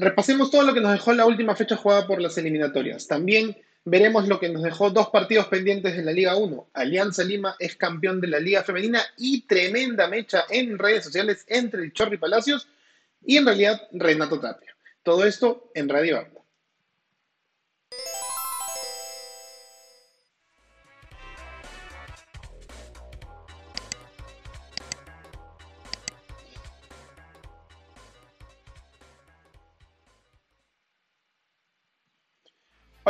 [0.00, 3.06] repasemos todo lo que nos dejó la última fecha jugada por las eliminatorias.
[3.06, 6.70] También veremos lo que nos dejó dos partidos pendientes en la Liga 1.
[6.74, 11.82] Alianza Lima es campeón de la Liga Femenina y tremenda mecha en redes sociales entre
[11.82, 12.68] el Chorri Palacios
[13.24, 14.74] y en realidad Renato Tapia.
[15.02, 16.39] Todo esto en Radio Abda.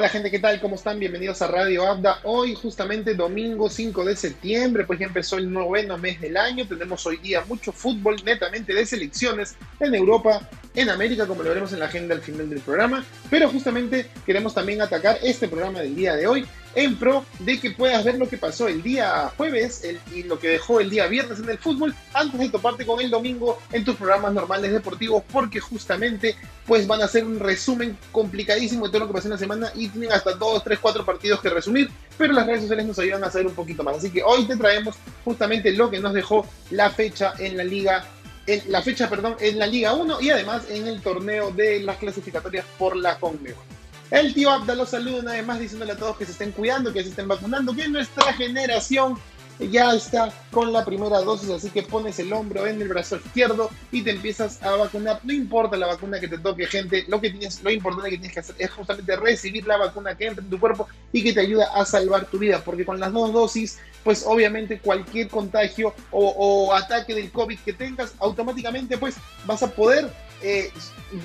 [0.00, 0.58] Hola gente, ¿qué tal?
[0.62, 0.98] ¿Cómo están?
[0.98, 2.20] Bienvenidos a Radio Abda.
[2.24, 6.66] Hoy justamente domingo 5 de septiembre, pues ya empezó el noveno mes del año.
[6.66, 11.74] Tenemos hoy día mucho fútbol netamente de selecciones en Europa, en América, como lo veremos
[11.74, 13.04] en la agenda al final del programa.
[13.28, 17.70] Pero justamente queremos también atacar este programa del día de hoy en pro de que
[17.70, 19.82] puedas ver lo que pasó el día jueves
[20.14, 23.10] y lo que dejó el día viernes en el fútbol antes de toparte con el
[23.10, 28.86] domingo en tus programas normales deportivos porque justamente pues van a hacer un resumen complicadísimo
[28.86, 31.40] de todo lo que pasó en la semana y tienen hasta 2, 3, 4 partidos
[31.40, 33.96] que resumir, pero las redes sociales nos ayudan a saber un poquito más.
[33.96, 38.06] Así que hoy te traemos justamente lo que nos dejó la fecha en la liga
[38.46, 41.98] en la fecha, perdón, en la Liga 1 y además en el torneo de las
[41.98, 43.62] clasificatorias por la Conmebol.
[44.10, 46.92] El tío Abda los saluda una vez más diciéndole a todos que se estén cuidando,
[46.92, 49.16] que se estén vacunando, que nuestra generación
[49.68, 53.70] ya está con la primera dosis, así que pones el hombro en el brazo izquierdo
[53.92, 55.20] y te empiezas a vacunar.
[55.22, 58.32] No importa la vacuna que te toque, gente, lo que tienes, lo importante que tienes
[58.32, 61.40] que hacer es justamente recibir la vacuna que entra en tu cuerpo y que te
[61.40, 66.72] ayuda a salvar tu vida, porque con las dos dosis, pues obviamente cualquier contagio o,
[66.74, 70.10] ataque del COVID que tengas, automáticamente pues vas a poder
[70.42, 70.72] eh,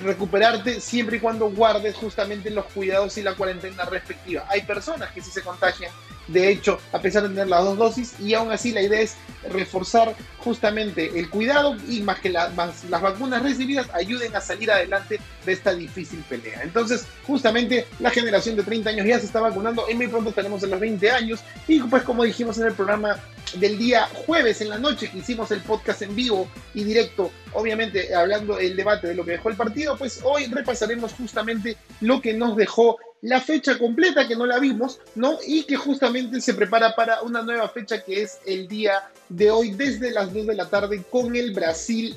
[0.02, 4.44] recuperarte siempre y cuando guardes justamente los cuidados y la cuarentena respectiva.
[4.48, 5.90] Hay personas que sí se contagian,
[6.28, 9.16] de hecho, a pesar de tener las dos dosis, y aún así la idea es
[9.50, 15.52] reforzar justamente el cuidado y más que las vacunas recibidas ayuden a salir adelante de
[15.52, 16.62] esta difícil pelea.
[16.62, 20.62] Entonces, justamente la generación de 30 años ya se está vacunando y muy pronto estaremos
[20.62, 23.16] en los 20 años y pues como dijimos en el programa
[23.54, 28.14] del día jueves en la noche que hicimos el podcast en vivo y directo, obviamente
[28.14, 32.34] hablando el debate de lo que dejó el partido, pues hoy repasaremos justamente lo que
[32.34, 35.38] nos dejó la fecha completa que no la vimos, ¿no?
[35.44, 39.72] Y que justamente se prepara para una nueva fecha que es el día de hoy
[39.72, 42.16] desde las 2 de la tarde con el Brasil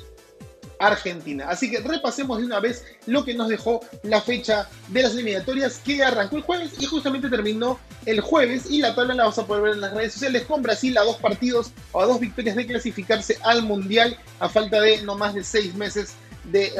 [0.78, 1.46] Argentina.
[1.48, 5.80] Así que repasemos de una vez lo que nos dejó la fecha de las eliminatorias
[5.80, 9.46] que arrancó el jueves y justamente terminó el jueves y la tabla la vamos a
[9.48, 12.54] poder ver en las redes sociales con Brasil a dos partidos o a dos victorias
[12.54, 16.14] de clasificarse al Mundial a falta de no más de seis meses
[16.50, 16.72] de,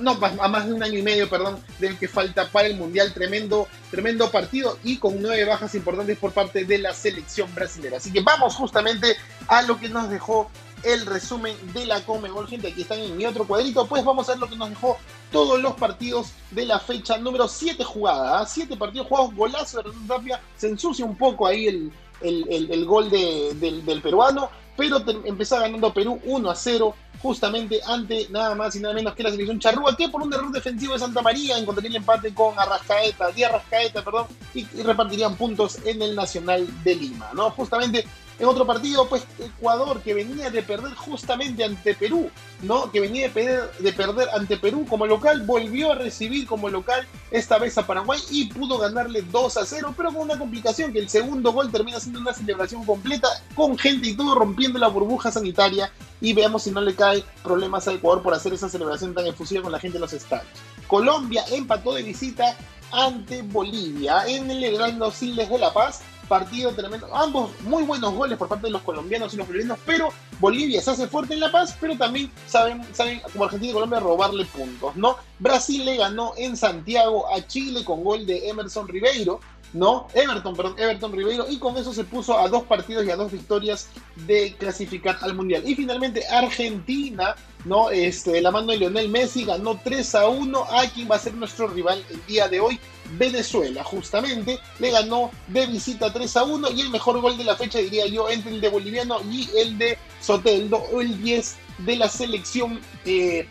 [0.00, 3.12] no, a más de un año y medio, perdón, del que falta para el Mundial.
[3.12, 7.98] Tremendo, tremendo partido y con nueve bajas importantes por parte de la selección brasileña.
[7.98, 9.16] Así que vamos justamente
[9.48, 10.50] a lo que nos dejó
[10.84, 12.68] el resumen de la Comebol, gente.
[12.68, 13.86] Aquí están en mi otro cuadrito.
[13.86, 14.98] Pues vamos a ver lo que nos dejó
[15.32, 18.46] todos los partidos de la fecha número 7 jugada.
[18.46, 18.78] 7 ¿ah?
[18.78, 20.40] partidos jugados, golazo de Renato Tapia.
[20.56, 26.20] Se ensucia un poco ahí el, el, gol del, del, peruano, pero empezó ganando Perú
[26.24, 30.10] 1 a 0 justamente ante nada más y nada menos que la selección charrúa, que
[30.10, 34.26] por un error defensivo de Santa María encontraría el empate con Arrascaeta, Díaz Arrascaeta, perdón,
[34.52, 37.50] y, repartirían puntos en el Nacional de Lima, ¿no?
[37.52, 38.04] Justamente
[38.38, 42.30] en otro partido, pues Ecuador, que venía de perder justamente ante Perú,
[42.62, 42.90] ¿no?
[42.90, 47.06] Que venía de perder, de perder ante Perú como local, volvió a recibir como local
[47.30, 50.98] esta vez a Paraguay y pudo ganarle 2 a 0, pero con una complicación que
[50.98, 55.30] el segundo gol termina siendo una celebración completa con gente y todo rompiendo la burbuja
[55.30, 59.26] sanitaria y veamos si no le cae problemas a Ecuador por hacer esa celebración tan
[59.26, 60.48] efusiva con la gente en los estadios.
[60.88, 62.56] Colombia empató de visita
[62.92, 67.14] ante Bolivia en el Gran Siles de La Paz partido tremendo.
[67.14, 70.08] Ambos muy buenos goles por parte de los colombianos y los bolivianos, pero
[70.40, 74.00] Bolivia se hace fuerte en La Paz, pero también saben, saben como Argentina y Colombia
[74.00, 75.16] robarle puntos, ¿no?
[75.38, 79.40] Brasil le ganó en Santiago a Chile con gol de Emerson Ribeiro.
[79.74, 80.06] ¿No?
[80.14, 83.30] Everton, perdón, Everton Ribeiro, y con eso se puso a dos partidos y a dos
[83.30, 83.88] victorias
[84.26, 85.68] de clasificar al Mundial.
[85.68, 87.90] Y finalmente Argentina, ¿no?
[87.90, 91.34] Este, la mano de Lionel Messi ganó 3 a 1 a quien va a ser
[91.34, 92.78] nuestro rival el día de hoy,
[93.18, 97.56] Venezuela, justamente, le ganó de visita 3 a 1 y el mejor gol de la
[97.56, 101.96] fecha, diría yo, entre el de Boliviano y el de Soteldo, o el 10 de
[101.96, 103.46] la selección eh,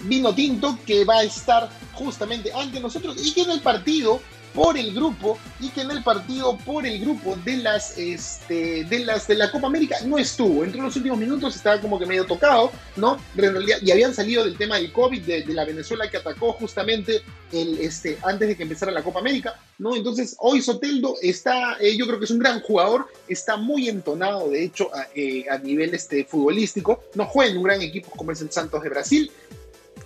[0.00, 4.20] Vino Tinto, que va a estar justamente ante nosotros y que en el partido
[4.58, 8.98] por el grupo y que en el partido por el grupo de las, este, de
[9.04, 10.64] las de la Copa América no estuvo.
[10.64, 13.18] Entre los últimos minutos estaba como que medio tocado, ¿no?
[13.36, 17.22] En y habían salido del tema del COVID, de, la Venezuela que atacó justamente
[17.52, 19.94] el, este, antes de que empezara la Copa América, ¿no?
[19.94, 24.50] Entonces, hoy Soteldo está, eh, yo creo que es un gran jugador, está muy entonado,
[24.50, 28.32] de hecho, a, eh, a nivel este, futbolístico, no juega en un gran equipo como
[28.32, 29.30] es el Santos de Brasil,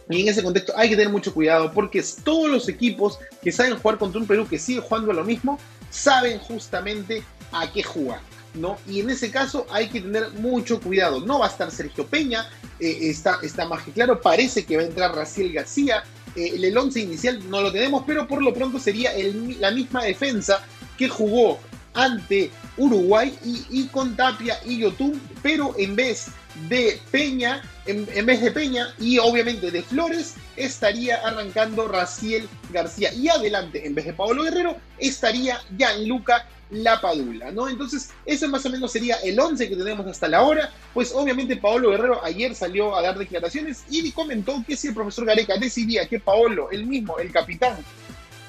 [0.08, 3.76] Y en ese contexto hay que tener mucho cuidado porque todos los equipos que saben
[3.76, 5.58] jugar contra un Perú que sigue jugando a lo mismo,
[5.90, 7.22] saben justamente
[7.52, 8.20] a qué jugar.
[8.54, 8.78] ¿no?
[8.86, 11.20] Y en ese caso hay que tener mucho cuidado.
[11.20, 12.48] No va a estar Sergio Peña,
[12.80, 16.04] eh, está, está más que claro, parece que va a entrar Raciel García.
[16.36, 19.12] Eh, el 11 inicial no lo tenemos, pero por lo pronto sería
[19.60, 20.62] la misma defensa
[20.96, 21.58] que jugó
[21.94, 26.28] ante Uruguay y, con Tapia y Yotun, pero en vez
[26.68, 33.12] de Peña, en, vez de Peña y obviamente de Flores, estaría arrancando Raciel García.
[33.12, 37.68] Y adelante, en vez de Pablo Guerrero, estaría Gianluca Lapadula, ¿no?
[37.68, 40.70] Entonces, eso más o menos sería el 11 que tenemos hasta la hora.
[40.94, 45.26] Pues obviamente Paolo Guerrero ayer salió a dar declaraciones y comentó que si el profesor
[45.26, 47.76] Gareca decidía que Paolo, el mismo, el capitán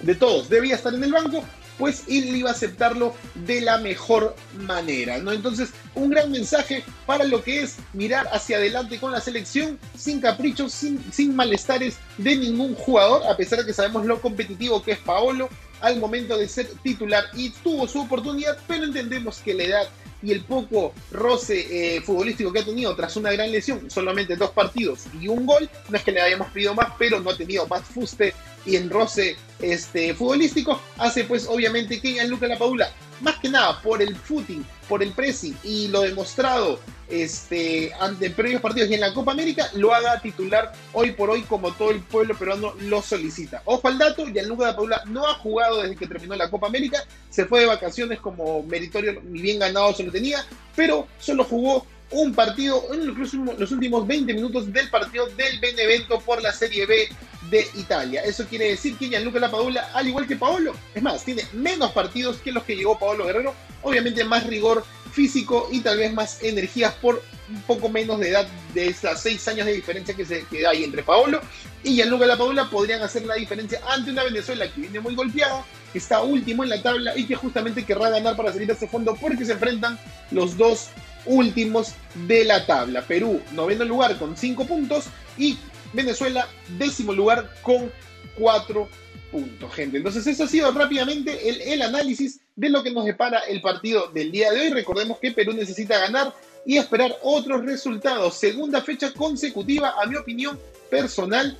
[0.01, 1.43] de todos, debía estar en el banco,
[1.77, 3.13] pues él iba a aceptarlo
[3.45, 5.31] de la mejor manera, ¿no?
[5.31, 10.21] Entonces, un gran mensaje para lo que es mirar hacia adelante con la selección, sin
[10.21, 14.93] caprichos, sin, sin malestares de ningún jugador, a pesar de que sabemos lo competitivo que
[14.93, 15.49] es Paolo
[15.81, 19.89] al momento de ser titular y tuvo su oportunidad, pero entendemos que la edad
[20.23, 24.51] y el poco roce eh, futbolístico que ha tenido tras una gran lesión, solamente dos
[24.51, 27.67] partidos y un gol, no es que le hayamos pedido más, pero no ha tenido
[27.67, 28.33] más fuste
[28.65, 34.01] y en roce este, futbolístico, hace pues obviamente que Gianluca Lapadula, más que nada por
[34.01, 36.79] el footing, por el pressing y lo demostrado
[37.09, 41.43] este, ante previos partidos y en la Copa América, lo haga titular hoy por hoy
[41.43, 43.61] como todo el pueblo peruano lo solicita.
[43.65, 47.45] Ojo al dato, Gianluca Lapadula no ha jugado desde que terminó la Copa América, se
[47.45, 50.45] fue de vacaciones como meritorio y bien ganado se lo tenía,
[50.75, 56.41] pero solo jugó un partido en los últimos 20 minutos del partido del Benevento por
[56.41, 57.09] la Serie B
[57.49, 58.21] de Italia.
[58.23, 62.37] Eso quiere decir que Gianluca Lapadula, al igual que Paolo, es más, tiene menos partidos
[62.37, 66.93] que los que llegó Paolo Guerrero, obviamente más rigor físico y tal vez más energías
[66.95, 70.65] por un poco menos de edad de esas seis años de diferencia que, se, que
[70.65, 71.41] hay entre Paolo
[71.83, 75.99] y Gianluca Lapadula podrían hacer la diferencia ante una Venezuela que viene muy golpeada, que
[75.99, 79.15] está último en la tabla y que justamente querrá ganar para salir a ese fondo
[79.15, 79.99] porque se enfrentan
[80.31, 80.89] los dos
[81.25, 81.93] últimos
[82.27, 83.01] de la tabla.
[83.01, 85.05] Perú, noveno lugar con 5 puntos
[85.37, 85.57] y
[85.93, 86.47] Venezuela,
[86.77, 87.91] décimo lugar con
[88.37, 88.87] 4
[89.31, 89.97] puntos, gente.
[89.97, 94.07] Entonces, eso ha sido rápidamente el, el análisis de lo que nos depara el partido
[94.07, 94.69] del día de hoy.
[94.69, 96.33] Recordemos que Perú necesita ganar
[96.65, 98.35] y esperar otros resultados.
[98.35, 100.59] Segunda fecha consecutiva, a mi opinión
[100.89, 101.57] personal,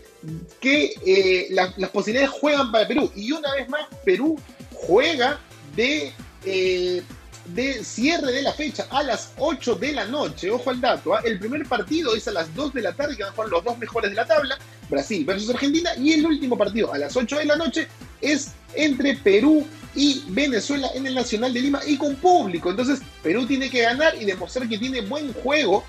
[0.60, 3.12] que eh, las posibilidades juegan para Perú.
[3.16, 4.40] Y una vez más, Perú
[4.74, 5.40] juega
[5.76, 6.14] de
[6.46, 7.02] eh,
[7.46, 10.50] de cierre de la fecha a las 8 de la noche.
[10.50, 11.22] Ojo al dato, ¿ah?
[11.24, 13.64] el primer partido es a las 2 de la tarde, que van a jugar los
[13.64, 14.58] dos mejores de la tabla,
[14.90, 17.88] Brasil versus Argentina, y el último partido a las 8 de la noche
[18.22, 22.72] es entre Perú y Venezuela en el Nacional de Lima y con público.
[22.72, 25.84] Entonces, Perú tiene que ganar y demostrar que tiene buen juego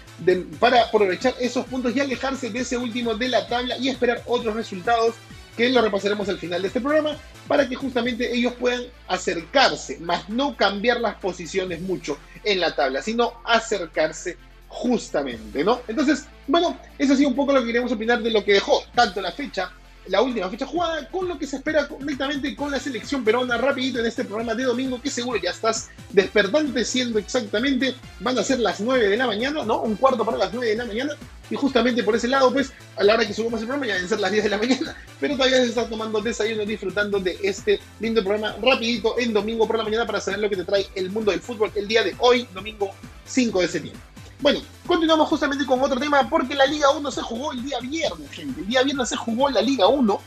[0.59, 4.55] para aprovechar esos puntos y alejarse de ese último de la tabla y esperar otros
[4.55, 5.15] resultados
[5.56, 7.17] que lo repasaremos al final de este programa,
[7.47, 13.03] para que justamente ellos puedan acercarse, más no cambiar las posiciones mucho en la tabla,
[13.03, 14.37] sino acercarse
[14.69, 15.81] justamente, ¿no?
[15.87, 18.83] Entonces, bueno, eso ha sido un poco lo que queríamos opinar de lo que dejó
[18.95, 19.71] tanto la fecha
[20.06, 24.01] la última fecha jugada, con lo que se espera netamente con la selección peruana rapidito
[24.01, 28.61] en este programa de domingo, que seguro ya estás despertante siendo exactamente, van a ser
[28.61, 29.81] las 9 de la mañana, ¿no?
[29.81, 31.12] Un cuarto para las 9 de la mañana,
[31.51, 34.05] y justamente por ese lado, pues, a la hora que subamos el programa ya van
[34.05, 37.39] a ser las 10 de la mañana, pero todavía se está tomando desayuno, disfrutando de
[37.43, 40.87] este lindo programa rapidito en domingo por la mañana para saber lo que te trae
[40.95, 42.90] el mundo del fútbol el día de hoy, domingo
[43.26, 44.13] 5 de septiembre.
[44.45, 48.31] Bueno, continuamos justamente con otro tema porque la Liga 1 se jugó el día viernes,
[48.31, 48.61] gente.
[48.61, 50.21] El día viernes se jugó la Liga 1,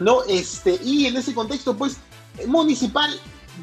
[0.00, 0.24] ¿no?
[0.24, 1.98] Este, y en ese contexto, pues,
[2.48, 3.08] Municipal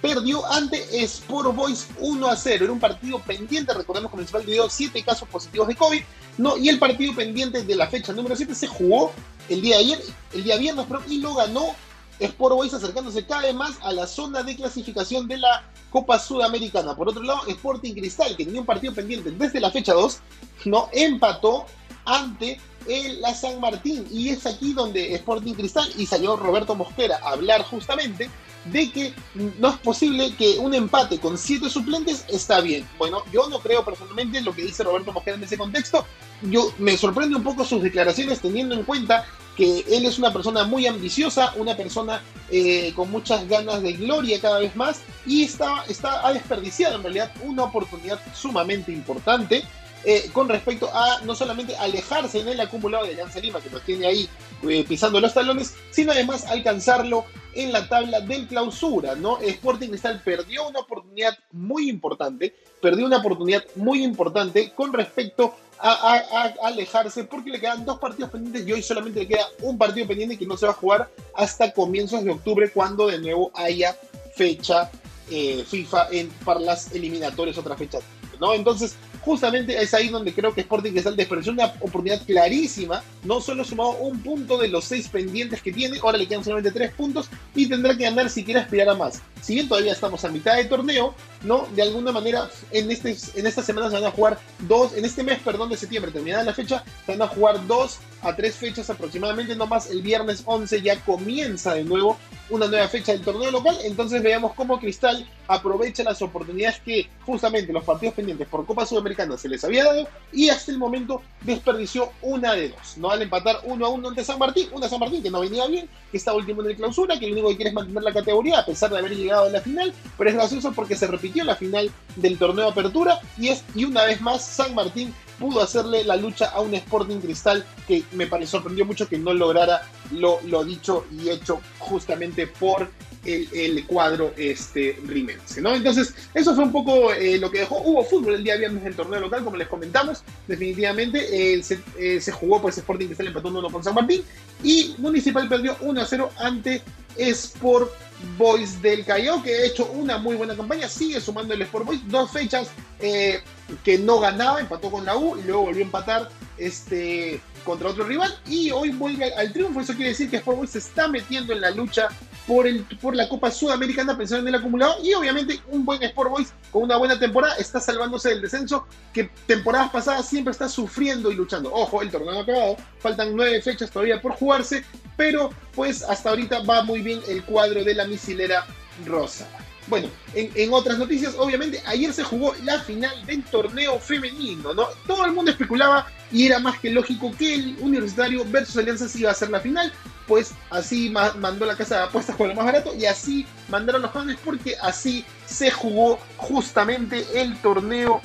[0.02, 2.64] perdió ante Sport Boys 1 a 0.
[2.64, 6.02] Era un partido pendiente, recordemos que Municipal dio 7 casos positivos de COVID,
[6.38, 6.56] ¿no?
[6.56, 9.12] Y el partido pendiente de la fecha número 7 se jugó
[9.50, 11.76] el día de ayer, el día viernes, y lo ganó
[12.20, 16.96] Sport Boys acercándose cada vez más a la zona de clasificación de la Copa Sudamericana.
[16.96, 20.20] Por otro lado, Sporting Cristal, que tenía un partido pendiente desde la fecha 2,
[20.66, 21.66] no empató
[22.06, 24.08] ante el, la San Martín.
[24.12, 28.30] Y es aquí donde Sporting Cristal y salió Roberto Mosquera a hablar justamente
[28.72, 29.14] de que
[29.60, 32.88] no es posible que un empate con siete suplentes está bien.
[32.98, 36.06] Bueno, yo no creo personalmente lo que dice Roberto Mosquera en ese contexto.
[36.42, 40.66] Yo me sorprende un poco sus declaraciones teniendo en cuenta que él es una persona
[40.66, 42.22] muy ambiciosa, una persona
[42.52, 47.04] eh, con muchas ganas de gloria cada vez más y está, está, ha desperdiciado en
[47.04, 49.64] realidad una oportunidad sumamente importante
[50.06, 53.82] eh, con respecto a no solamente alejarse en el acumulado de Alianza Lima, que nos
[53.82, 54.30] tiene ahí
[54.64, 59.40] eh, pisando los talones, sino además alcanzarlo en la tabla del clausura, ¿no?
[59.40, 66.54] Sporting Cristal perdió una oportunidad muy importante, perdió una oportunidad muy importante con respecto a,
[66.64, 70.38] alejarse porque le quedan dos partidos pendientes y hoy solamente le queda un partido pendiente
[70.38, 73.96] que no se va a jugar hasta comienzos de octubre cuando de nuevo haya
[74.36, 74.90] fecha
[75.30, 76.10] eh, FIFA
[76.46, 78.00] para las eliminatorias, otra fecha.
[78.40, 78.54] ¿no?
[78.54, 78.96] Entonces,
[79.28, 83.04] justamente es ahí donde creo que Sporting Cristal desperdició una oportunidad clarísima.
[83.24, 86.72] No solo sumado un punto de los seis pendientes que tiene, ahora le quedan solamente
[86.72, 89.22] tres puntos y tendrá que ganar si quiere aspirar a más.
[89.42, 91.68] Si bien todavía estamos a mitad de torneo, ¿no?
[91.76, 95.24] De alguna manera, en, este, en esta semana se van a jugar dos, en este
[95.24, 98.90] mes, perdón, de septiembre, terminada la fecha, se van a jugar dos a tres fechas
[98.90, 102.18] aproximadamente, no más el viernes 11 ya comienza de nuevo
[102.50, 107.74] una nueva fecha del torneo local, entonces veamos cómo Cristal aprovecha las oportunidades que justamente
[107.74, 112.12] los partidos pendientes por Copa Sudamericana se les había dado y hasta el momento desperdició
[112.22, 113.10] una de dos, ¿no?
[113.10, 115.90] Al empatar uno a uno ante San Martín, una San Martín que no venía bien,
[116.12, 118.60] que está último en el clausura, que lo único que quiere es mantener la categoría
[118.60, 121.56] a pesar de haber llegado a la final, pero es gracioso porque se repitió la
[121.56, 126.16] final del torneo apertura y es y una vez más San Martín pudo hacerle la
[126.16, 131.06] lucha a un Sporting Cristal que me sorprendió mucho que no lograra lo, lo dicho
[131.12, 132.90] y hecho justamente por
[133.26, 135.76] el, cuadro este, rimense, ¿no?
[135.76, 137.78] Entonces, eso fue un poco eh, lo que dejó.
[137.82, 141.54] Hubo fútbol el día viernes del torneo local, como les comentamos, definitivamente.
[141.54, 141.62] Eh,
[142.00, 144.24] eh, se, jugó Sporting Cristal empató 1 con San Martín
[144.64, 146.82] y Municipal perdió 1 a 0 ante
[147.18, 147.92] Sport
[148.38, 152.02] Boys del Callao, que ha hecho una muy buena campaña, sigue sumando el Sport Boys,
[152.08, 152.70] dos fechas
[153.00, 153.42] eh,
[153.84, 158.06] que no ganaba, empató con la U y luego volvió a empatar este, contra otro
[158.06, 161.54] rival y hoy vuelve al triunfo, eso quiere decir que Sport Boys se está metiendo
[161.54, 162.10] en la lucha
[162.48, 166.32] por, el, por la Copa Sudamericana pensando en el acumulado y obviamente un buen Sport
[166.32, 171.30] Boys con una buena temporada está salvándose del descenso que temporadas pasadas siempre está sufriendo
[171.32, 171.72] y luchando.
[171.74, 174.86] Ojo, el torneo ha acabado, faltan nueve fechas todavía por jugarse,
[175.18, 178.66] pero pues hasta ahorita va muy bien el cuadro de la misilera
[179.06, 179.48] rosa.
[179.88, 184.88] Bueno, en, otras noticias, obviamente, ayer se jugó la final del torneo femenino, ¿no?
[185.06, 189.32] Todo el mundo especulaba y era más que lógico que el Universitario versus Alianza iba
[189.32, 189.94] a ser la final,
[190.28, 194.12] pues así mandó la casa de apuestas con lo más barato y así mandaron los
[194.12, 198.22] jóvenes porque así se jugó justamente el torneo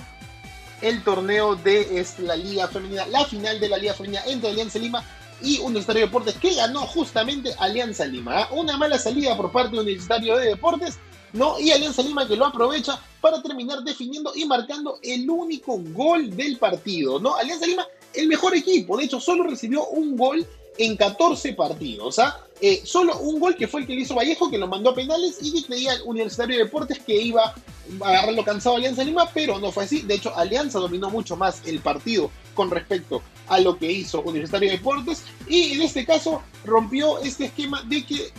[0.81, 5.05] el torneo de la Liga Femenina, la final de la Liga Femenina entre Alianza Lima
[5.41, 8.43] y Universitario de Deportes, que ganó justamente Alianza Lima.
[8.43, 8.49] ¿ah?
[8.51, 10.99] Una mala salida por parte de Universitario de Deportes,
[11.33, 11.59] ¿no?
[11.59, 16.59] Y Alianza Lima que lo aprovecha para terminar definiendo y marcando el único gol del
[16.59, 17.37] partido, ¿no?
[17.37, 20.47] Alianza Lima, el mejor equipo, de hecho, solo recibió un gol
[20.79, 22.19] en 14 partidos.
[22.19, 22.39] ¿ah?
[22.61, 24.95] Eh, solo un gol que fue el que le hizo Vallejo, que lo mandó a
[24.95, 27.55] penales y que creía el Universitario de Deportes que iba
[28.01, 30.03] a agarrarlo cansado Alianza Lima, pero no fue así.
[30.03, 34.71] De hecho, Alianza dominó mucho más el partido con respecto a lo que hizo Universitario
[34.71, 38.33] de Deportes y en este caso rompió este esquema de que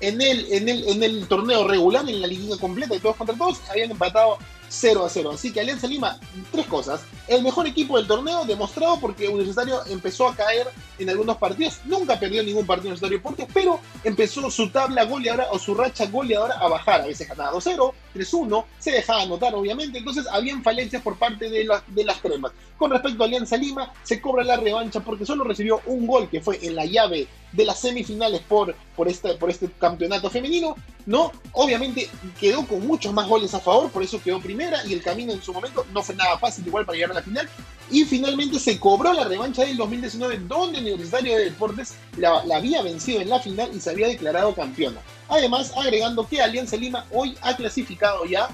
[0.00, 3.36] en el, en el, en el torneo regular, en la liga completa de todos contra
[3.36, 4.38] todos, habían empatado
[4.68, 5.30] 0 a 0.
[5.34, 6.18] Así que Alianza Lima,
[6.52, 7.00] tres cosas.
[7.26, 11.80] El mejor equipo del torneo, demostrado porque Universitario empezó a caer en algunos partidos.
[11.84, 16.54] Nunca perdió ningún partido Universitario Deportes, pero empezó su tabla goleadora o su racha goleadora
[16.58, 17.02] a bajar.
[17.02, 19.98] A veces ganaba 2-0, 3-1, se dejaba anotar obviamente.
[19.98, 22.52] Entonces habían falencias por parte de, de las cremas.
[22.76, 26.40] Con respecto a Alianza Lima, se cobra la revancha porque solo recibió un gol que
[26.40, 30.76] fue en la llave de las semifinales por, por, este, por este campeonato femenino.
[31.06, 32.08] No, obviamente
[32.38, 35.42] quedó con muchos más goles a favor, por eso quedó primera y el camino en
[35.42, 37.48] su momento no fue nada fácil igual para llegar a la final.
[37.90, 42.82] Y finalmente se cobró la revancha del 2019 donde Universitario de Deportes la, la había
[42.82, 45.00] vencido en la final y se había declarado campeona.
[45.28, 48.48] Además, agregando que Alianza Lima hoy ha clasificado ya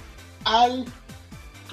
[0.45, 0.85] al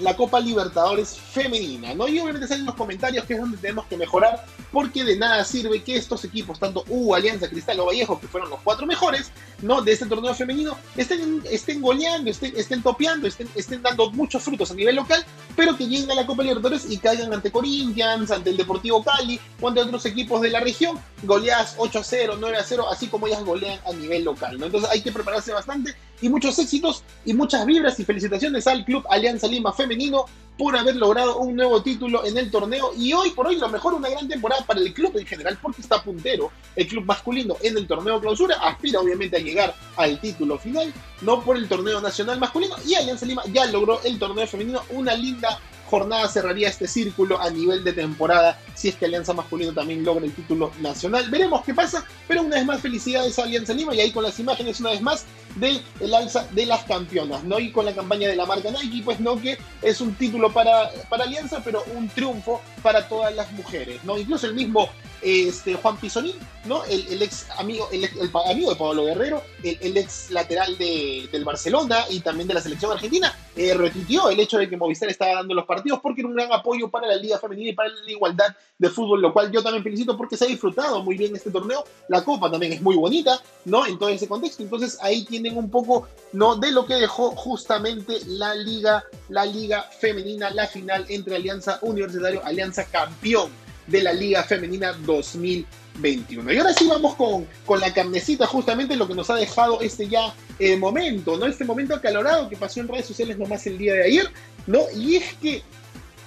[0.01, 2.07] la Copa Libertadores femenina, ¿no?
[2.07, 5.83] Y obviamente salen los comentarios que es donde tenemos que mejorar, porque de nada sirve
[5.83, 9.81] que estos equipos, tanto U, Alianza, Cristal o Vallejo, que fueron los cuatro mejores, ¿no?
[9.81, 14.71] De este torneo femenino, estén, estén goleando, estén, estén topeando, estén, estén dando muchos frutos
[14.71, 15.23] a nivel local,
[15.55, 19.39] pero que lleguen a la Copa Libertadores y caigan ante Corinthians, ante el Deportivo Cali
[19.59, 23.07] o ante otros equipos de la región, goleadas 8 a 0, 9 a 0, así
[23.07, 24.61] como ellas golean a nivel local.
[24.61, 29.03] Entonces hay que prepararse bastante y muchos éxitos y muchas vibras y felicitaciones al Club
[29.09, 30.25] Alianza Lima Femenino
[30.57, 33.93] por haber logrado un nuevo título en el torneo y hoy por hoy lo mejor
[33.93, 37.77] una gran temporada para el club en general porque está puntero el club masculino en
[37.77, 42.39] el torneo clausura, aspira obviamente a llegar al título final, no por el torneo nacional
[42.39, 45.59] masculino y Alianza Lima ya logró el torneo femenino, una linda
[45.91, 50.25] jornada cerraría este círculo a nivel de temporada si es que Alianza Masculino también logra
[50.25, 51.29] el título nacional.
[51.29, 54.39] Veremos qué pasa, pero una vez más felicidades a Alianza Lima y ahí con las
[54.39, 55.25] imágenes una vez más
[55.57, 57.59] de el alza de las campeonas, ¿no?
[57.59, 60.89] Y con la campaña de la marca Nike, pues no que es un título para,
[61.09, 64.17] para Alianza, pero un triunfo para todas las mujeres, ¿no?
[64.17, 64.89] Incluso el mismo
[65.21, 66.35] este, Juan Pizonín,
[66.65, 66.83] ¿no?
[66.85, 68.09] El, ex amigo, el,
[68.49, 73.35] amigo de Pablo Guerrero, el, ex lateral del Barcelona y también de la selección argentina,
[73.55, 76.51] eh, repitió el hecho de que Movistar estaba dando los partidos porque era un gran
[76.51, 79.83] apoyo para la Liga Femenina y para la igualdad de fútbol, lo cual yo también
[79.83, 81.83] felicito porque se ha disfrutado muy bien este torneo.
[82.07, 83.85] La Copa también es muy bonita, ¿no?
[83.85, 84.63] En todo ese contexto.
[84.63, 86.55] Entonces ahí tienen un poco, ¿no?
[86.55, 92.41] De lo que dejó justamente la Liga, la Liga Femenina, la final entre Alianza Universitario,
[92.43, 96.51] Alianza Campeón de la Liga Femenina 2021.
[96.51, 100.07] Y ahora sí vamos con, con la carnecita, justamente lo que nos ha dejado este
[100.07, 101.45] ya eh, momento, ¿no?
[101.45, 104.29] Este momento acalorado que pasó en redes sociales nomás el día de ayer,
[104.67, 104.81] ¿no?
[104.95, 105.63] Y es que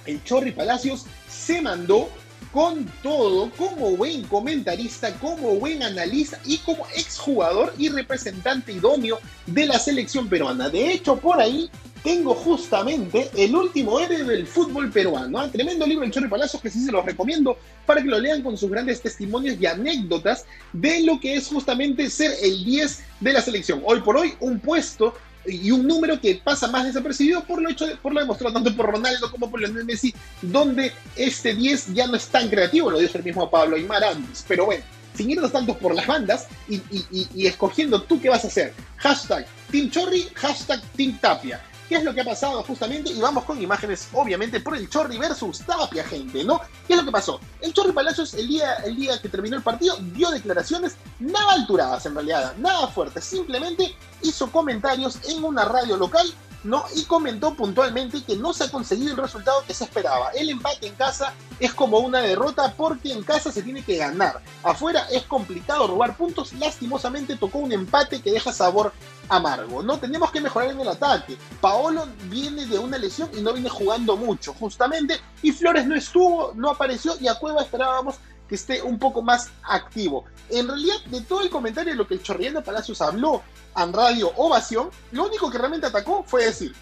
[0.05, 2.09] el Chorri Palacios se mandó
[2.55, 9.65] con todo, como buen comentarista, como buen analista y como exjugador y representante idóneo de
[9.65, 10.69] la selección peruana.
[10.69, 11.69] De hecho, por ahí
[12.01, 15.37] tengo justamente el último héroe del fútbol peruano.
[15.37, 15.49] ¿ah?
[15.51, 18.57] Tremendo libro, El Chorri Palacios, que sí se los recomiendo para que lo lean con
[18.57, 23.41] sus grandes testimonios y anécdotas de lo que es justamente ser el 10 de la
[23.41, 23.81] selección.
[23.83, 25.13] Hoy por hoy, un puesto
[25.47, 28.87] y un número que pasa más desapercibido por lo hecho por lo demostrado tanto por
[28.87, 33.17] Ronaldo como por Lionel Messi, donde este 10 ya no es tan creativo, lo dijo
[33.17, 34.45] el mismo Pablo Aymar antes.
[34.47, 34.83] Pero bueno,
[35.13, 38.73] sin irnos tanto por las bandas y, y escogiendo tú qué vas a hacer.
[38.97, 41.61] Hashtag Team Chorri, hashtag Team Tapia.
[41.87, 43.11] ¿Qué es lo que ha pasado justamente?
[43.11, 46.59] Y vamos con imágenes, obviamente, por el Chorri versus Tapia, gente, ¿no?
[46.87, 47.39] ¿Qué es lo que pasó?
[47.61, 52.05] El Chorri Palacios, el día, el día que terminó el partido, dio declaraciones nada alturadas,
[52.05, 53.23] en realidad, nada fuertes.
[53.23, 56.27] Simplemente hizo comentarios en una radio local
[56.65, 56.83] ¿no?
[56.95, 60.31] Y comentó puntualmente que no se ha conseguido el resultado que se esperaba.
[60.31, 64.41] El empate en casa es como una derrota porque en casa se tiene que ganar.
[64.63, 66.53] Afuera es complicado robar puntos.
[66.53, 68.91] Lastimosamente tocó un empate que deja sabor
[69.29, 69.83] amargo.
[69.83, 71.37] No tenemos que mejorar en el ataque.
[71.61, 75.19] Paolo viene de una lesión y no viene jugando mucho, justamente.
[75.43, 78.15] Y Flores no estuvo, no apareció y a Cueva esperábamos
[78.47, 80.25] que esté un poco más activo.
[80.49, 83.41] En realidad, de todo el comentario de lo que el Chorriendo Palacios habló
[83.75, 86.75] en Radio Ovación, lo único que realmente atacó fue decir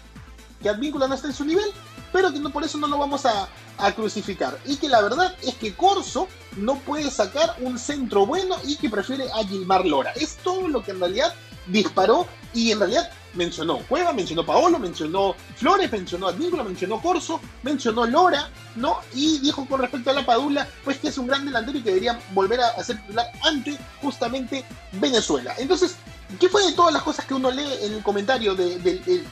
[0.62, 1.70] que Advíncula no está en su nivel,
[2.12, 4.58] pero que no, por eso no lo vamos a, a crucificar.
[4.64, 8.88] Y que la verdad es que Corso no puede sacar un centro bueno y que
[8.88, 10.12] prefiere a Gilmar Lora.
[10.12, 11.34] Es todo lo que en realidad
[11.66, 18.06] disparó y en realidad mencionó Cueva, mencionó Paolo, mencionó Flores, mencionó Advíncula, mencionó Corso, mencionó
[18.06, 18.98] Lora, ¿no?
[19.14, 21.90] Y dijo con respecto a la Padula, pues que es un gran delantero y que
[21.90, 25.54] debería volver a hacer titular ante justamente Venezuela.
[25.58, 25.96] Entonces,
[26.38, 28.74] ¿qué fue de todas las cosas que uno lee en el comentario de,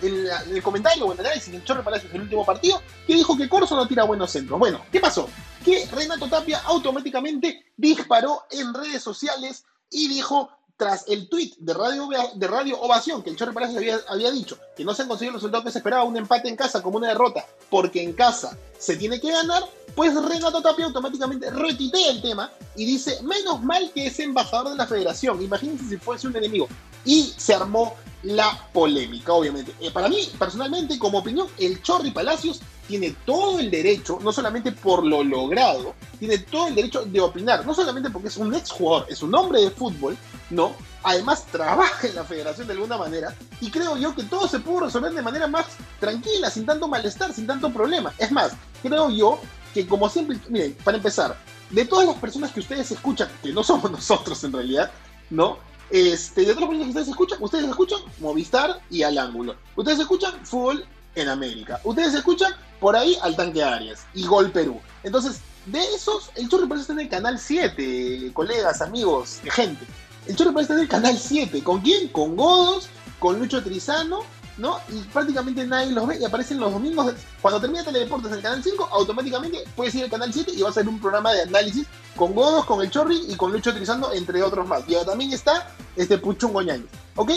[0.02, 2.82] el comentario o en el análisis del Palacios del último partido?
[3.06, 4.58] Que dijo que Corso no tira buenos centros.
[4.58, 5.28] Bueno, ¿qué pasó?
[5.64, 10.50] Que Renato Tapia automáticamente disparó en redes sociales y dijo
[10.82, 14.58] tras el tweet de Radio, de Radio Ovación, que el Chorre Palacios había, había dicho
[14.76, 16.96] que no se han conseguido el resultado que se esperaba, un empate en casa como
[16.96, 19.62] una derrota, porque en casa se tiene que ganar,
[19.94, 24.76] pues Renato Tapia automáticamente retitea el tema y dice, menos mal que es embajador de
[24.76, 26.66] la federación, imagínense si fuese un enemigo.
[27.04, 29.72] Y se armó la polémica, obviamente.
[29.80, 32.60] Eh, para mí, personalmente, como opinión, el Chorri Palacios
[32.92, 37.64] tiene todo el derecho, no solamente por lo logrado, tiene todo el derecho de opinar,
[37.64, 40.14] no solamente porque es un exjugador, es un hombre de fútbol,
[40.50, 40.74] ¿no?
[41.02, 44.80] Además trabaja en la federación de alguna manera y creo yo que todo se pudo
[44.80, 45.64] resolver de manera más
[46.00, 48.12] tranquila, sin tanto malestar, sin tanto problema.
[48.18, 48.52] Es más,
[48.82, 49.40] creo yo
[49.72, 51.34] que como siempre, miren, para empezar,
[51.70, 54.90] de todas las personas que ustedes escuchan, que no somos nosotros en realidad,
[55.30, 55.56] ¿no?
[55.88, 59.56] Este, de las personas que ustedes escuchan, ustedes escuchan Movistar y al ángulo.
[59.76, 61.80] Ustedes escuchan fútbol en América.
[61.84, 64.80] Ustedes escuchan por ahí al tanque Arias y Gol Perú.
[65.02, 69.86] Entonces, de esos, el Chorri parece estar en el canal 7, colegas, amigos, gente.
[70.26, 71.62] El Chorri parece estar en el canal 7.
[71.62, 72.08] ¿Con quién?
[72.08, 74.20] Con Godos, con Lucho Trizano,
[74.58, 74.80] ¿no?
[74.90, 77.14] Y prácticamente nadie los ve y aparecen los domingos.
[77.40, 80.70] Cuando termina Teledeportes en el canal 5, automáticamente puedes ir al canal 7 y va
[80.70, 84.12] a ser un programa de análisis con Godos, con el Chorri y con Lucho Trizano,
[84.12, 84.82] entre otros más.
[84.88, 86.86] Y también está este Puchón Goñaño.
[87.16, 87.30] ¿Ok?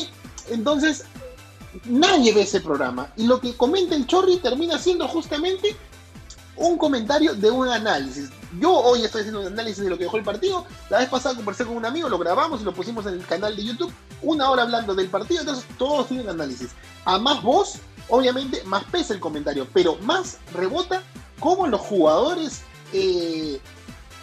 [0.50, 1.06] Entonces,
[1.86, 3.12] nadie ve ese programa.
[3.18, 5.76] Y lo que comenta el Chorri termina siendo justamente
[6.58, 8.30] un comentario de un análisis.
[8.60, 10.66] Yo hoy estoy haciendo un análisis de lo que dejó el partido.
[10.90, 13.56] La vez pasada conversé con un amigo, lo grabamos y lo pusimos en el canal
[13.56, 13.94] de YouTube.
[14.22, 16.70] Una hora hablando del partido, entonces todos tienen análisis.
[17.04, 21.04] A más voz, obviamente, más pesa el comentario, pero más rebota
[21.40, 22.62] cómo los jugadores
[22.94, 23.60] eh,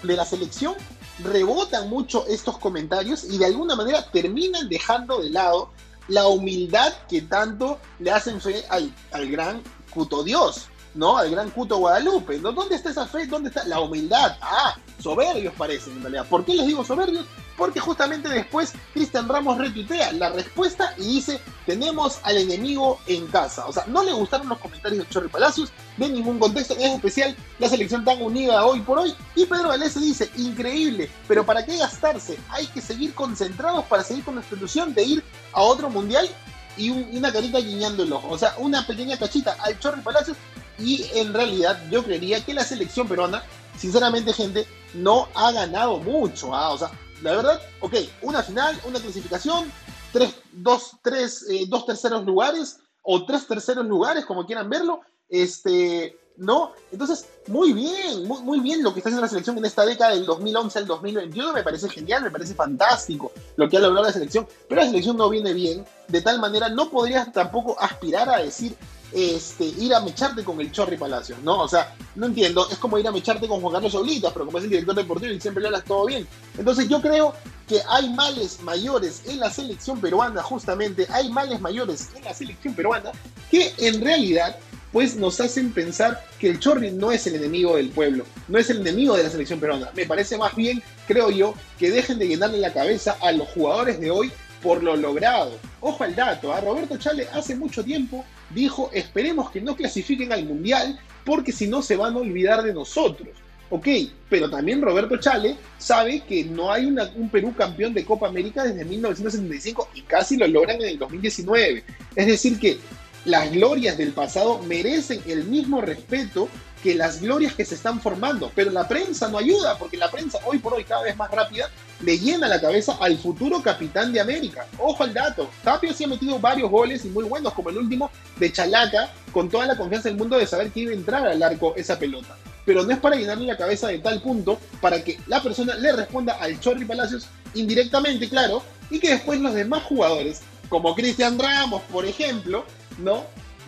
[0.03, 0.75] de la selección
[1.23, 5.71] rebotan mucho estos comentarios y de alguna manera terminan dejando de lado
[6.09, 9.63] la humildad que tanto le hacen fe al, al gran
[9.93, 10.69] puto Dios.
[10.95, 11.17] ¿No?
[11.17, 12.39] Al gran Cuto Guadalupe.
[12.39, 13.27] ¿Dónde está esa fe?
[13.27, 14.37] ¿Dónde está la humildad?
[14.41, 16.25] Ah, soberbios parecen en.
[16.25, 17.27] ¿Por qué les digo soberbios?
[17.57, 23.67] Porque justamente después Cristian Ramos retuitea la respuesta y dice, tenemos al enemigo en casa.
[23.67, 27.37] O sea, no le gustaron los comentarios de Chorri Palacios de ningún contexto, en especial
[27.59, 29.15] la selección tan unida hoy por hoy.
[29.35, 32.39] Y Pedro Galese dice, increíble, pero ¿para qué gastarse?
[32.49, 36.29] Hay que seguir concentrados para seguir con nuestra ilusión de ir a otro mundial
[36.77, 38.29] y, una carita guiñando el ojo.
[38.29, 40.37] O sea, una pequeña cachita al Chorri Palacios
[40.79, 43.43] y en realidad yo creería que la selección peruana,
[43.77, 46.55] sinceramente gente, no ha ganado mucho.
[46.55, 46.71] ¿ah?
[46.71, 46.91] O sea,
[47.23, 49.71] la verdad, ok, una final, una clasificación,
[50.13, 56.17] tres, dos, tres, eh, dos terceros lugares o tres terceros lugares, como quieran verlo, este,
[56.37, 56.73] ¿no?
[56.91, 60.13] Entonces, muy bien, muy, muy, bien lo que está haciendo la selección en esta década
[60.15, 64.13] del 2011 al 2021, me parece genial, me parece fantástico lo que ha logrado la
[64.13, 68.39] selección, pero la selección no viene bien, de tal manera no podrías tampoco aspirar a
[68.39, 68.77] decir,
[69.15, 71.61] este, ir a mecharte con el Chorri Palacios, ¿no?
[71.61, 74.59] O sea, no entiendo, es como ir a mecharte con Juan Carlos Solitas, pero como
[74.59, 76.27] es el director deportivo y siempre le hablas todo bien.
[76.57, 77.35] Entonces yo creo
[77.69, 82.75] que hay males mayores en la selección peruana, justamente, hay males mayores en la selección
[82.75, 83.13] peruana
[83.51, 84.57] que en realidad
[84.93, 88.69] pues nos hacen pensar que el Chorri no es el enemigo del pueblo, no es
[88.69, 89.91] el enemigo de la selección peruana.
[89.97, 93.99] Me parece más bien, creo yo, que dejen de llenarle la cabeza a los jugadores
[94.01, 94.31] de hoy
[94.63, 95.59] por lo logrado.
[95.81, 96.61] Ojo al dato, a ¿ah?
[96.61, 101.83] Roberto Chale hace mucho tiempo dijo, esperemos que no clasifiquen al Mundial porque si no
[101.83, 103.29] se van a olvidar de nosotros.
[103.71, 103.89] Ok,
[104.29, 108.85] pero también Roberto Chale sabe que no hay un Perú campeón de Copa América desde
[108.85, 111.83] 1975 y casi lo logran en el 2019.
[112.15, 112.77] Es decir, que
[113.25, 116.49] las glorias del pasado merecen el mismo respeto
[116.83, 120.39] que las glorias que se están formando, pero la prensa no ayuda, porque la prensa
[120.45, 124.21] hoy por hoy cada vez más rápida le llena la cabeza al futuro capitán de
[124.21, 124.67] América.
[124.79, 128.11] Ojo al dato, Tapio sí ha metido varios goles y muy buenos, como el último
[128.37, 131.43] de Chalaca, con toda la confianza del mundo de saber que iba a entrar al
[131.43, 132.37] arco esa pelota.
[132.65, 135.93] Pero no es para llenarle la cabeza de tal punto para que la persona le
[135.93, 141.83] responda al Chorri Palacios indirectamente, claro, y que después los demás jugadores, como Cristian Ramos,
[141.93, 142.65] por ejemplo,
[142.99, 143.25] ¿no?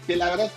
[0.07, 0.50] Que la verdad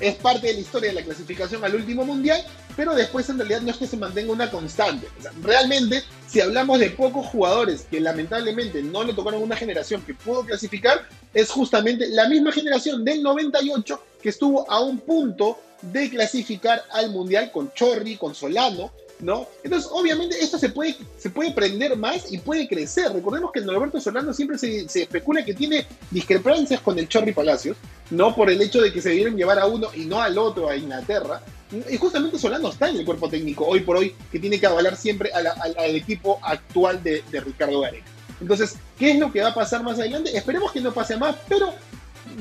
[0.00, 2.42] es parte de la historia de la clasificación al último mundial,
[2.76, 5.08] pero después en realidad no es que se mantenga una constante.
[5.42, 10.44] realmente, si hablamos de pocos jugadores que lamentablemente no le tocaron una generación que pudo
[10.44, 16.82] clasificar, es justamente la misma generación del 98 que estuvo a un punto de clasificar
[16.92, 19.46] al mundial con Chorri, con Solano, ¿no?
[19.62, 23.12] Entonces, obviamente, esto se puede, se puede prender más y puede crecer.
[23.12, 27.32] Recordemos que el Norberto Solano siempre se, se, especula que tiene discrepancias con el Chorri
[27.32, 27.76] Palacios,
[28.10, 28.34] ¿no?
[28.34, 30.76] Por el hecho de que se debieron llevar a uno y no al otro a
[30.76, 31.42] Inglaterra.
[31.90, 34.96] Y justamente Solano está en el cuerpo técnico hoy por hoy, que tiene que avalar
[34.96, 38.06] siempre al equipo actual de, Ricardo Gareca.
[38.40, 40.36] Entonces, ¿qué es lo que va a pasar más adelante?
[40.36, 41.74] Esperemos que no pase más, pero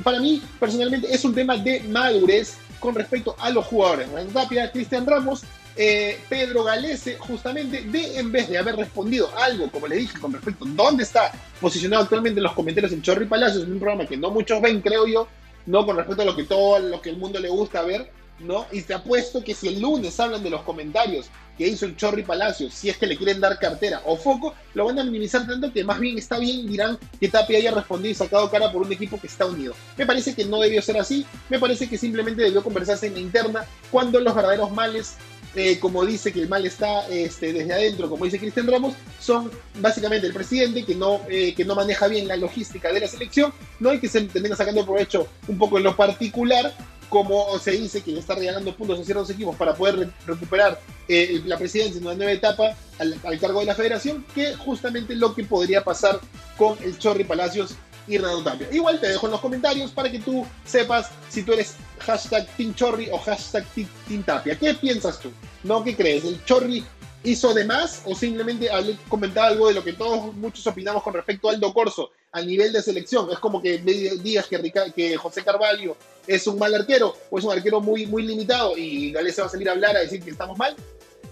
[0.04, 4.08] para mí, personalmente, es un tema de madurez con respecto a los jugadores.
[4.34, 5.43] Tapia, Cristian Ramos
[5.78, 10.32] eh, Pedro Galese, justamente, de en vez de haber respondido algo, como le dije, con
[10.32, 14.08] respecto a dónde está posicionado actualmente en los comentarios en Chorri Palacios, en un programa
[14.08, 15.28] que no muchos ven, creo yo,
[15.65, 18.65] no con respecto a lo que todo lo que el mundo le gusta ver, ¿no?
[18.71, 22.23] Y te apuesto que si el lunes hablan de los comentarios que hizo el Chorri
[22.23, 25.71] Palacios, si es que le quieren dar cartera o foco, lo van a minimizar tanto
[25.71, 28.91] que más bien está bien, dirán que Tapia haya respondido y sacado cara por un
[28.91, 29.73] equipo que está unido.
[29.97, 33.19] Me parece que no debió ser así, me parece que simplemente debió conversarse en la
[33.19, 35.15] interna cuando los verdaderos males
[35.56, 39.50] eh, como dice que el mal está este, desde adentro, como dice Cristian Ramos, son
[39.80, 43.54] básicamente el presidente que no, eh, que no maneja bien la logística de la selección,
[43.80, 43.94] ¿no?
[43.94, 46.74] y que se termina sacando provecho un poco en lo particular,
[47.10, 51.41] como se dice que le está regalando puntos a ciertos equipos para poder recuperar eh,
[51.46, 55.34] la presidencia en una nueva etapa al, al, cargo de la federación, que justamente lo
[55.34, 56.20] que podría pasar
[56.58, 57.76] con el Chorri Palacios
[58.08, 58.68] y Renato Tapia.
[58.72, 62.74] Igual te dejo en los comentarios para que tú sepas si tú eres hashtag Team
[62.76, 64.58] Chorri o hashtag Team Tapia.
[64.58, 65.32] ¿Qué piensas tú?
[65.63, 65.84] ¿No?
[65.84, 66.24] ¿Qué crees?
[66.24, 66.86] ¿El Chorri
[67.24, 68.70] hizo de más o simplemente
[69.10, 72.72] comentaba algo de lo que todos muchos opinamos con respecto a Aldo Corso a nivel
[72.72, 73.32] de selección?
[73.32, 77.52] Es como que digas que, que José Carvalho es un mal arquero o es un
[77.52, 80.32] arquero muy, muy limitado y Gale se va a salir a hablar a decir que
[80.32, 80.76] estamos mal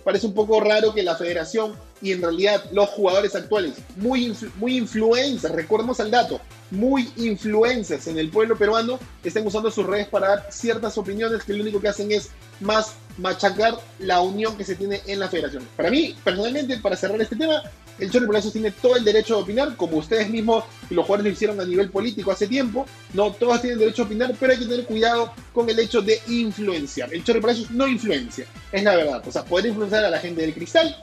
[0.03, 4.77] parece un poco raro que la federación y en realidad los jugadores actuales, muy, muy
[4.77, 6.39] influencers, recordemos al dato,
[6.73, 11.53] muy influencers en el pueblo peruano, estén usando sus redes para dar ciertas opiniones que
[11.53, 15.67] lo único que hacen es más machacar la unión que se tiene en la federación.
[15.77, 17.61] Para mí, personalmente, para cerrar este tema,
[17.99, 21.29] el Chorri Palacios tiene todo el derecho de opinar, como ustedes mismos y los jugadores
[21.29, 22.87] lo hicieron a nivel político hace tiempo.
[23.13, 26.19] No todos tienen derecho a opinar, pero hay que tener cuidado con el hecho de
[26.27, 27.13] influenciar.
[27.13, 29.23] El Chorri Palacios no influencia, es la verdad.
[29.27, 30.95] O sea, poder influenciar a la gente del cristal,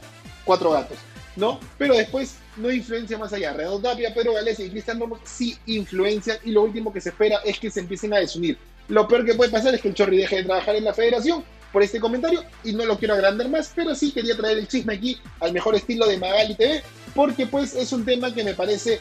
[0.44, 0.98] cuatro gatos,
[1.36, 1.60] ¿no?
[1.78, 3.52] Pero después no influencia más allá.
[3.52, 7.38] Renato Tapia, Pedro Galés y Cristian Ramos sí influencian y lo último que se espera
[7.44, 8.58] es que se empiecen a desunir.
[8.88, 11.44] Lo peor que puede pasar es que el Chorri deje de trabajar en la federación
[11.72, 14.94] por este comentario y no lo quiero agrandar más, pero sí quería traer el chisme
[14.94, 16.82] aquí al mejor estilo de Magali TV,
[17.14, 19.00] porque pues es un tema que me parece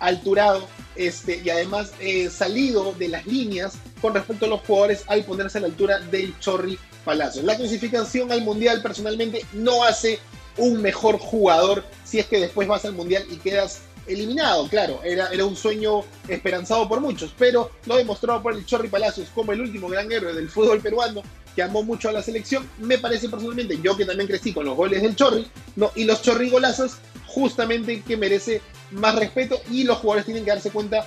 [0.00, 0.66] alturado
[0.96, 5.58] este, y además eh, salido de las líneas con respecto a los jugadores al ponerse
[5.58, 7.44] a la altura del Chorri Palacios.
[7.44, 10.18] La clasificación al Mundial personalmente no hace
[10.58, 15.28] un mejor jugador si es que después vas al Mundial y quedas eliminado, claro, era,
[15.28, 19.60] era un sueño esperanzado por muchos, pero lo demostrado por el Chorri Palacios como el
[19.60, 21.22] último gran héroe del fútbol peruano,
[21.54, 24.76] que amó mucho a la selección, me parece personalmente, yo que también crecí con los
[24.76, 25.90] goles del Chorri, ¿no?
[25.94, 30.70] y los Chorri golazos, justamente que merece más respeto y los jugadores tienen que darse
[30.70, 31.04] cuenta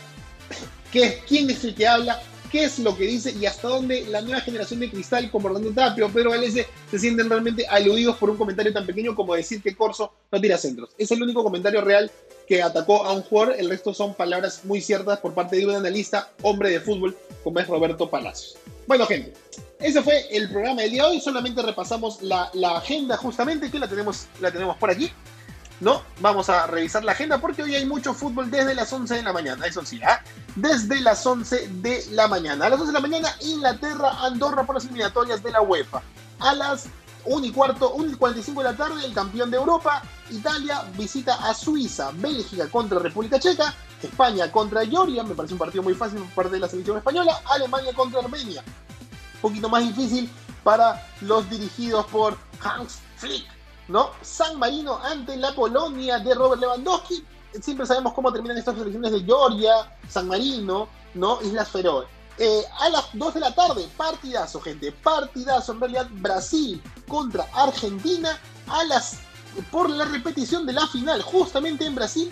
[0.91, 4.21] que, quién es el que habla, qué es lo que dice y hasta dónde la
[4.21, 8.37] nueva generación de cristal como Orlando Tapio Pedro Galese se sienten realmente aludidos por un
[8.37, 10.89] comentario tan pequeño como decir que Corso no tira centros.
[10.97, 12.11] Es el único comentario real
[12.47, 15.75] que atacó a un jugador, el resto son palabras muy ciertas por parte de un
[15.75, 18.57] analista, hombre de fútbol, como es Roberto Palacios.
[18.87, 19.33] Bueno, gente,
[19.79, 21.21] ese fue el programa del día de hoy.
[21.21, 25.11] Solamente repasamos la, la agenda justamente, que la tenemos, la tenemos por aquí.
[25.81, 26.03] ¿No?
[26.19, 29.33] Vamos a revisar la agenda porque hoy hay mucho fútbol desde las 11 de la
[29.33, 30.21] mañana, eso sí, ¿ah?
[30.55, 32.67] Desde las 11 de la mañana.
[32.67, 36.01] A las 11 de la mañana, Inglaterra, Andorra por las eliminatorias de la UEFA.
[36.39, 36.85] A las
[37.25, 41.49] 1 y cuarto, 1 y 45 de la tarde, el campeón de Europa, Italia visita
[41.49, 46.19] a Suiza, Bélgica contra República Checa, España contra Georgia, me parece un partido muy fácil
[46.19, 48.63] por parte de la selección española, Alemania contra Armenia.
[49.35, 50.29] Un poquito más difícil
[50.63, 53.60] para los dirigidos por Hans Flick
[53.91, 54.11] ¿no?
[54.21, 57.23] San Marino ante la Polonia de Robert Lewandowski.
[57.61, 61.41] Siempre sabemos cómo terminan estas selecciones de Georgia, San Marino, ¿no?
[61.41, 62.07] Islas Feroe.
[62.37, 65.73] Eh, a las 2 de la tarde, partidazo, gente, partidazo.
[65.73, 69.19] En realidad, Brasil contra Argentina a las
[69.69, 72.31] por la repetición de la final, justamente en Brasil,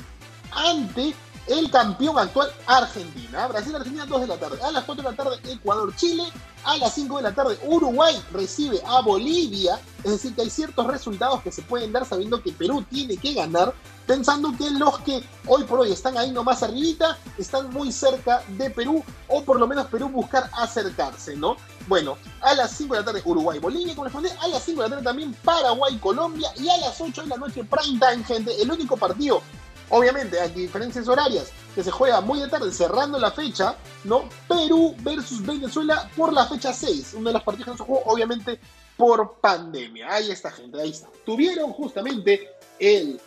[0.51, 1.13] ante
[1.47, 3.47] el campeón actual Argentina.
[3.47, 4.61] Brasil-Argentina, 2 de la tarde.
[4.63, 6.23] A las 4 de la tarde, Ecuador-Chile.
[6.63, 9.79] A las 5 de la tarde, Uruguay recibe a Bolivia.
[10.03, 13.33] Es decir, que hay ciertos resultados que se pueden dar sabiendo que Perú tiene que
[13.33, 13.73] ganar,
[14.05, 18.69] pensando que los que hoy por hoy están ahí nomás arribita, están muy cerca de
[18.69, 21.57] Perú, o por lo menos Perú buscar acercarse, ¿no?
[21.87, 25.03] Bueno, a las 5 de la tarde Uruguay-Bolivia corresponde, a las 5 de la tarde
[25.03, 29.41] también Paraguay-Colombia y a las 8 de la noche prime gente, el único partido
[29.89, 34.29] Obviamente, hay diferencias horarias que se juega muy de tarde, cerrando la fecha, ¿no?
[34.47, 37.13] Perú versus Venezuela por la fecha 6.
[37.15, 38.59] Una de las partidas que se jugó, obviamente,
[38.97, 40.11] por pandemia.
[40.11, 41.07] Ahí está, gente, ahí está.
[41.25, 42.49] Tuvieron justamente
[42.79, 43.19] el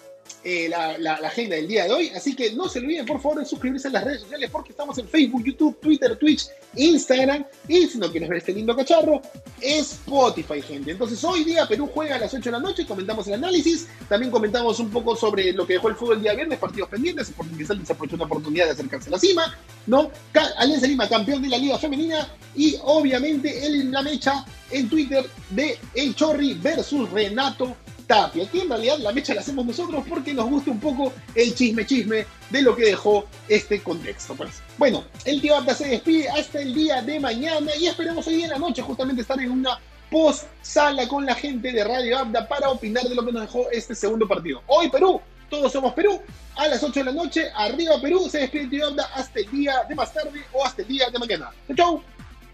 [0.44, 2.08] eh, la, agenda del día de hoy.
[2.10, 4.96] Así que no se olviden, por favor, de suscribirse a las redes sociales porque estamos
[4.98, 7.44] en Facebook, YouTube, Twitter, Twitch, Instagram.
[7.68, 9.22] Y si no quieres ver este lindo cacharro,
[9.60, 10.90] Spotify, gente.
[10.90, 12.86] Entonces, hoy día Perú juega a las 8 de la noche.
[12.86, 13.86] Comentamos el análisis.
[14.08, 17.32] También comentamos un poco sobre lo que dejó el fútbol el día viernes, partidos pendientes.
[17.36, 19.56] Porque se aprovechó una oportunidad de acercarse a la cima.
[19.86, 20.10] ¿no?
[20.58, 22.28] Alianza Lima, campeón de la Liga Femenina.
[22.54, 28.44] Y obviamente, el, la mecha en Twitter de El Chorri versus Renato Tapia.
[28.44, 31.86] Aquí en realidad la mecha la hacemos nosotros porque nos gusta un poco el chisme
[31.86, 34.34] chisme de lo que dejó este contexto.
[34.34, 34.62] Pues.
[34.78, 38.50] Bueno, el tío Abda se despide hasta el día de mañana y esperemos hoy en
[38.50, 39.78] la noche justamente estar en una
[40.10, 43.70] post sala con la gente de Radio Abda para opinar de lo que nos dejó
[43.70, 44.62] este segundo partido.
[44.66, 46.20] Hoy Perú, todos somos Perú,
[46.56, 49.50] a las 8 de la noche, arriba Perú, se despide el tío Abda hasta el
[49.50, 51.50] día de más tarde o hasta el día de mañana.
[51.74, 52.02] Chau,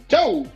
[0.09, 0.47] chau.